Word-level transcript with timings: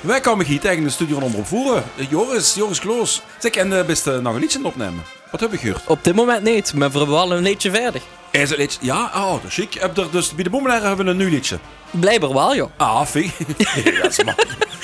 Wij 0.00 0.20
komen 0.20 0.46
hier 0.46 0.60
tegen 0.60 0.82
de 0.82 0.90
studio 0.90 1.14
van 1.14 1.24
Omroep 1.24 1.46
Voeren. 1.46 1.84
Eh, 1.96 2.10
Joris, 2.10 2.54
Joris 2.54 2.80
Kloos. 2.80 3.22
Zeg, 3.38 3.52
en 3.52 3.72
uh, 3.72 3.84
best 3.84 4.06
uh, 4.06 4.18
nog 4.18 4.34
een 4.34 4.40
liedje 4.40 4.58
aan 4.58 4.64
het 4.64 4.72
opnemen? 4.72 5.04
Wat 5.30 5.40
heb 5.40 5.52
je 5.52 5.58
gehoord? 5.58 5.86
Op 5.86 6.04
dit 6.04 6.14
moment 6.14 6.42
niet, 6.42 6.74
maar 6.74 6.90
we 6.90 7.06
wel 7.06 7.32
een 7.32 7.42
liedje 7.42 7.70
verder. 7.70 8.00
Is 8.30 8.50
het 8.50 8.58
liedje? 8.58 8.78
Ja, 8.82 9.10
oh, 9.14 9.32
dat 9.32 9.44
is 9.46 9.54
chic. 9.54 9.74
Heb 9.74 9.96
er 9.96 10.10
dus, 10.10 10.34
bij 10.34 10.44
de 10.44 10.50
Boemelaar 10.50 10.82
hebben 10.82 11.04
we 11.04 11.10
een 11.10 11.16
nieuw 11.16 11.28
liedje. 11.28 11.58
Blijkbaar 11.90 12.32
wel, 12.32 12.56
joh. 12.56 12.70
Ah, 12.76 13.06
fik. 13.06 13.32
dat, 14.02 14.10
is 14.10 14.16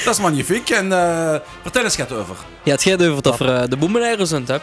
dat 0.04 0.14
is 0.14 0.20
magnifiek. 0.20 0.70
En 0.70 0.86
uh, 0.86 1.34
vertel 1.62 1.84
eens 1.84 1.96
het 1.96 2.12
over. 2.12 2.36
Ja, 2.62 2.72
het 2.72 2.82
gaat 2.82 3.02
over 3.06 3.22
dat 3.22 3.38
we 3.38 3.66
de 3.68 3.76
Boemelaar 3.76 4.26
zijn, 4.26 4.44
hè. 4.46 4.56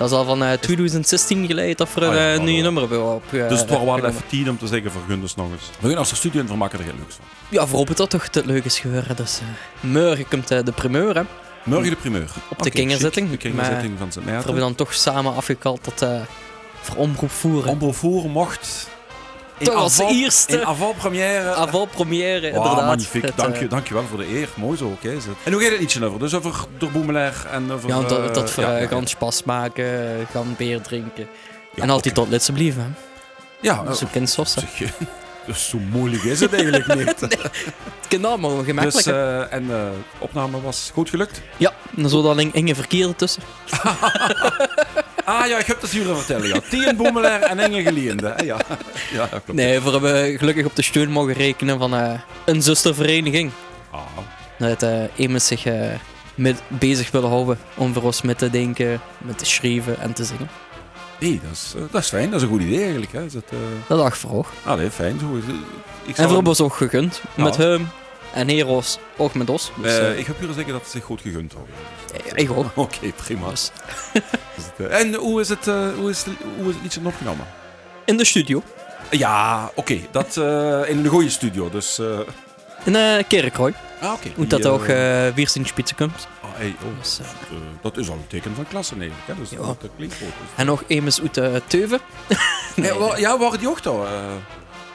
Dat 0.00 0.10
is 0.10 0.16
al 0.16 0.24
van 0.24 0.42
uh, 0.42 0.52
2016 0.52 1.46
geleden 1.46 1.76
dat 1.76 1.94
we 1.94 2.00
een 2.00 2.08
ah, 2.08 2.36
ja, 2.36 2.42
nieuwe 2.42 2.62
nummer 2.62 2.82
hebben 2.82 3.14
op. 3.14 3.22
Uh, 3.30 3.48
dus 3.48 3.60
het 3.60 3.70
was 3.70 3.84
wel 3.84 4.06
even 4.06 4.26
tien 4.28 4.50
om 4.50 4.58
te 4.58 4.66
zeggen 4.66 4.90
voor 4.90 5.00
Gunders 5.08 5.34
nog 5.34 5.50
eens. 5.52 5.70
We 5.80 5.88
gaan 5.88 5.98
als 5.98 6.08
de 6.08 6.14
studio 6.14 6.40
in 6.40 6.58
maken 6.58 6.78
er 6.78 6.84
heel 6.84 6.94
leuks 6.98 7.14
van. 7.14 7.24
Ja, 7.48 7.66
voorop 7.66 7.88
het 7.88 7.96
dat 7.96 8.10
toch 8.10 8.28
het 8.32 8.44
leuk 8.44 8.64
is 8.64 8.78
gebeuren. 8.78 9.16
Dus 9.16 9.40
uh, 9.40 9.90
morgen 9.90 10.28
komt 10.28 10.48
de 10.48 10.72
primeur, 10.74 11.14
hè. 11.14 11.22
Morgen 11.64 11.90
de 11.90 11.96
primeur. 11.96 12.22
Op 12.48 12.58
okay, 12.58 12.70
de 12.70 12.70
kingerzitting. 12.70 13.30
De 13.30 13.36
kingerzitting 13.36 13.98
van 13.98 14.12
zijn 14.12 14.24
We 14.24 14.30
hebben 14.30 14.56
dan 14.56 14.74
toch 14.74 14.94
samen 14.94 15.34
afgekald 15.34 15.84
dat 15.84 16.02
uh, 16.02 16.20
voor 16.80 16.96
omroep 16.96 17.30
voeren. 17.30 17.70
Omroep 17.70 17.94
voeren 17.94 18.30
mocht 18.30 18.88
toch 19.64 19.74
als 19.74 19.98
eerste. 19.98 20.56
In 20.60 20.66
avant-première. 20.66 21.54
Avant-première, 21.54 22.40
wow, 22.40 22.56
inderdaad. 22.56 22.86
magnifiek. 22.86 23.22
Het, 23.22 23.36
dank, 23.36 23.56
je, 23.56 23.66
dank 23.66 23.88
je 23.88 23.94
wel 23.94 24.04
voor 24.04 24.18
de 24.18 24.28
eer. 24.28 24.48
Mooi 24.54 24.76
zo, 24.76 24.84
oké. 24.84 25.06
Okay, 25.06 25.20
en 25.44 25.52
hoe 25.52 25.62
gaat 25.62 25.72
het 25.72 25.80
ietsje 25.80 26.04
over? 26.04 26.18
Dus 26.18 26.34
over 26.34 26.64
de 26.78 26.86
Boemelaar 26.86 27.46
en 27.52 27.72
over... 27.72 27.88
Ja, 27.88 28.00
dat, 28.00 28.34
dat 28.34 28.54
we 28.54 28.62
ja, 28.62 28.86
gaan 28.86 29.06
spas 29.06 29.42
maken, 29.44 30.26
gaan 30.30 30.54
beer 30.58 30.80
drinken. 30.80 31.28
Ja, 31.74 31.82
en 31.82 31.90
altijd 31.90 32.12
okay. 32.12 32.24
tot 32.24 32.32
lidse 32.32 32.52
blijven. 32.52 32.96
Ja. 33.60 33.92
Zo 33.92 34.06
kindsossen. 34.12 34.62
Dus 35.46 35.68
zo 35.68 35.78
moeilijk 35.78 36.22
is 36.22 36.40
het 36.40 36.52
eigenlijk 36.52 36.86
niet. 36.94 37.20
nee, 37.20 37.38
het 37.40 38.08
kan 38.08 38.24
allemaal 38.24 38.64
gemakkelijk. 38.64 38.92
Dus, 38.92 39.06
uh, 39.06 39.52
en 39.52 39.66
de 39.66 39.90
opname 40.18 40.60
was 40.60 40.90
goed 40.92 41.10
gelukt? 41.10 41.42
Ja, 41.56 41.72
dan 41.90 42.10
zo 42.10 42.22
dan 42.22 42.38
Inge 42.38 42.74
verkeerde 42.74 43.16
tussen. 43.16 43.42
Ah 45.30 45.46
ja, 45.46 45.58
ik 45.58 45.66
heb 45.66 45.80
het 45.80 45.90
juren 45.90 46.16
vertellen. 46.16 46.48
Ja. 46.48 46.60
Tien 46.70 46.96
Boemelaar 46.96 47.40
en 47.40 47.58
Inge 47.58 47.82
Geleende. 47.82 48.34
Ja. 48.44 48.56
Ja, 49.12 49.26
klopt. 49.26 49.52
Nee, 49.52 49.80
we 49.80 49.90
hebben 49.90 50.38
gelukkig 50.38 50.64
op 50.66 50.76
de 50.76 50.82
steun 50.82 51.10
mogen 51.10 51.34
rekenen 51.34 51.78
van 51.78 51.94
uh, 51.94 52.12
een 52.44 52.62
zustervereniging. 52.62 53.50
Ah. 53.90 54.00
Dat 54.58 54.82
uh, 54.82 55.04
iemand 55.14 55.42
zich 55.42 55.66
uh, 55.66 55.86
met 56.34 56.62
bezig 56.68 57.10
willen 57.10 57.28
houden 57.28 57.58
om 57.74 57.92
voor 57.92 58.02
ons 58.02 58.22
met 58.22 58.38
te 58.38 58.50
denken, 58.50 59.00
met 59.18 59.38
te 59.38 59.44
schrijven 59.44 60.00
en 60.00 60.12
te 60.12 60.24
zingen. 60.24 60.48
Nee, 61.18 61.40
dat 61.42 61.52
is, 61.52 61.74
dat 61.90 62.02
is 62.02 62.08
fijn. 62.08 62.30
Dat 62.30 62.40
is 62.40 62.42
een 62.42 62.52
goed 62.52 62.62
idee 62.62 62.82
eigenlijk. 62.82 63.12
Hè. 63.12 63.24
Is 63.24 63.32
dat, 63.32 63.52
dat 63.86 63.98
lag 63.98 64.16
voor 64.18 64.30
oog. 64.30 64.52
Allee, 64.64 64.90
fijn. 64.90 65.18
Zo, 65.18 65.36
ik 66.04 66.16
en 66.16 66.24
hebben 66.24 66.46
ons 66.46 66.60
ook 66.60 66.74
gegund. 66.74 67.22
Met 67.34 67.56
hem 67.56 67.88
en 68.34 68.48
Heroes 68.48 68.98
ook 69.16 69.34
met 69.34 69.50
ons. 69.50 69.70
Dus, 69.82 69.98
uh, 69.98 70.18
ik 70.18 70.26
heb 70.26 70.38
hier 70.38 70.52
zeggen 70.52 70.72
dat 70.72 70.80
het 70.80 70.90
zich 70.90 71.04
goed 71.04 71.20
gegund 71.20 71.52
houden. 71.52 71.74
Ik 72.34 72.50
ook. 72.50 72.58
Oké, 72.74 72.80
okay, 72.80 73.12
prima. 73.12 73.48
Dus. 73.48 73.70
en 75.00 75.14
hoe 75.14 75.40
is, 75.40 75.48
het, 75.48 75.66
uh, 75.66 75.94
hoe, 75.98 76.10
is 76.10 76.24
hoe 76.56 76.68
is 76.68 76.74
het 76.74 76.82
liedje 76.82 77.00
opgenomen? 77.04 77.46
In 78.04 78.16
de 78.16 78.24
studio. 78.24 78.62
Ja, 79.10 79.64
oké. 79.74 79.80
Okay, 79.80 80.08
dat 80.10 80.36
uh, 80.36 80.88
in 80.88 80.98
een 80.98 81.06
goede 81.06 81.30
studio, 81.30 81.70
dus... 81.70 82.00
In 82.84 82.94
uh, 82.94 83.16
Kerkrooi. 83.28 83.74
Ah, 84.00 84.12
oké. 84.12 84.18
Okay. 84.18 84.32
Hoe 84.36 84.46
dat 84.46 84.66
ook 84.66 84.86
uh, 84.86 85.36
in 85.36 85.66
spitsen 85.66 85.96
komt. 85.96 86.28
Ah, 86.40 86.50
hey, 86.54 86.74
oh. 86.82 86.98
dus, 86.98 87.20
uh, 87.20 87.56
dat 87.82 87.96
is 87.96 88.08
al 88.08 88.14
een 88.14 88.26
teken 88.26 88.54
van 88.54 88.66
klasse 88.68 88.94
eigenlijk. 88.94 89.26
Hè? 89.26 89.34
Dus 89.34 89.50
ja. 89.50 89.56
dat 89.56 89.90
klinkt 89.96 90.14
goed. 90.14 90.26
Dus. 90.26 90.48
En 90.56 90.66
nog 90.66 90.84
eens 90.86 91.20
uit 91.20 91.36
uh, 91.36 91.54
Teuven. 91.66 92.00
nee, 92.76 92.94
ja, 92.94 93.16
ja, 93.16 93.38
waar 93.38 93.58
die 93.58 93.68
ook 93.68 93.80
toch? 93.80 94.08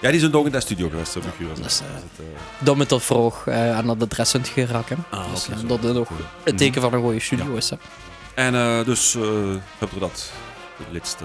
Ja, 0.05 0.11
die 0.11 0.19
zijn 0.19 0.33
ook 0.33 0.45
in 0.45 0.51
de 0.51 0.59
studio 0.59 0.89
geweest, 0.89 1.13
heb 1.13 1.23
ik 1.23 1.33
gehoord. 1.37 1.63
Dus, 1.63 1.81
uh, 1.81 1.87
uh... 2.25 2.25
Dat 2.59 2.75
met 2.75 2.89
dat 2.89 3.03
vroeg 3.03 3.45
uh, 3.45 3.77
aan 3.77 3.87
dat 3.87 4.01
adres 4.01 4.35
geraken. 4.43 5.05
Ah, 5.09 5.31
dus, 5.31 5.47
okay, 5.47 5.67
dat 5.67 5.83
is 5.83 5.91
nog 5.91 6.09
een 6.43 6.55
teken 6.55 6.81
van 6.81 6.93
een 6.93 7.01
goede 7.01 7.19
studio 7.19 7.51
ja. 7.51 7.57
is. 7.57 7.69
Hè. 7.69 7.75
En 8.33 8.53
uh, 8.53 8.85
dus 8.85 9.13
hebben 9.13 9.59
we 9.93 9.99
dat 9.99 10.31
de 10.77 10.83
laatste 10.91 11.23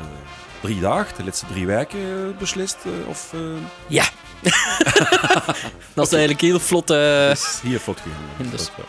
drie 0.60 0.80
dagen, 0.80 1.16
de 1.16 1.24
laatste 1.24 1.46
drie 1.46 1.66
weken 1.66 2.34
beslist? 2.38 2.76
of, 3.06 3.34
Ja. 3.86 4.04
dat 5.94 6.06
is 6.06 6.12
eigenlijk 6.12 6.40
heel 6.40 6.60
vlot. 6.60 6.88
Hier 7.62 7.80
vlot 7.80 8.00
gegaan. 8.00 8.50
Dus. 8.50 8.70
Okay. 8.70 8.84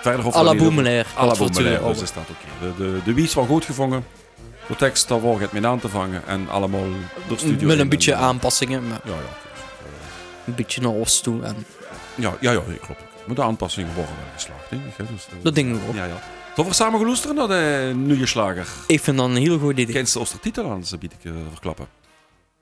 Verder 0.00 0.26
of 0.26 0.34
à 0.34 0.42
la 0.42 0.54
Boemelair. 0.54 1.06
À 1.16 1.26
la 1.26 1.34
Boemelair, 1.34 1.82
dus 1.82 2.02
is 2.02 2.12
dat 2.12 2.22
oké. 2.22 2.32
Okay. 2.60 2.76
De, 2.76 2.92
de, 2.92 3.00
de 3.04 3.14
wies 3.14 3.34
was 3.34 3.46
goed 3.46 3.64
gevangen. 3.64 4.04
De 4.68 4.76
tekst, 4.76 5.08
daar 5.08 5.20
wordt 5.20 5.40
het 5.40 5.52
mee 5.52 5.66
aan 5.66 5.80
te 5.80 5.88
vangen. 5.88 6.22
En 6.26 6.48
allemaal 6.48 6.84
door 7.28 7.38
studio. 7.38 7.66
Met 7.66 7.78
een 7.78 7.88
beetje 7.88 8.14
aanpassingen. 8.14 8.88
Maar 8.88 9.00
ja, 9.04 9.12
ja. 9.12 9.50
Een 10.46 10.54
beetje 10.54 10.80
naar 10.80 10.92
oost 10.92 11.22
toe. 11.22 11.42
En... 11.42 11.66
Ja, 12.14 12.34
ja, 12.40 12.50
ja, 12.50 12.60
klopt. 12.80 13.00
Maar 13.26 13.34
de 13.34 13.42
aanpassingen 13.42 13.94
worden 13.94 14.14
wel 14.16 14.32
geslaagd, 14.34 14.70
denk 14.70 14.82
ik. 14.84 14.92
Hè? 14.96 15.04
Dus, 15.12 15.26
dat, 15.30 15.42
dat 15.42 15.54
denk 15.54 15.76
ik 15.76 15.82
ook. 15.88 15.94
Ja, 15.94 16.04
ja. 16.04 16.22
Toch 16.54 16.66
we 16.66 16.74
samen 16.74 16.98
geloesteren 16.98 17.36
naar 17.36 17.48
de 17.48 17.92
nieuwe 17.94 18.26
slager? 18.26 18.66
Ik 18.86 19.00
vind 19.00 19.16
dat 19.16 19.28
een 19.28 19.36
heel 19.36 19.58
goed 19.58 19.78
idee. 19.78 19.94
Kent 19.94 20.12
de 20.12 20.18
Oostertitel 20.18 20.70
aan, 20.70 20.84
ze 20.84 20.98
bied 20.98 21.12
ik 21.12 21.24
uh, 21.24 21.32
verklappen. 21.50 21.86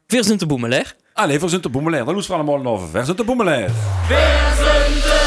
Verzint 0.06 0.40
de 0.40 0.46
Boemelair. 0.46 0.96
Ah 1.12 1.26
nee, 1.26 1.38
Verzint 1.38 1.62
de 1.62 1.68
Boemelair. 1.68 2.04
Dan 2.04 2.14
loesteren 2.14 2.44
we 2.44 2.50
allemaal 2.50 2.72
over. 2.72 2.88
Verzint 2.88 3.16
de 3.16 3.24
Boemelair. 3.24 3.70
Verzint 4.06 5.02
de 5.02 5.19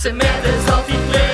Ze 0.00 0.12
all 0.12 0.44
een 0.44 0.66
zaltie 0.66 1.29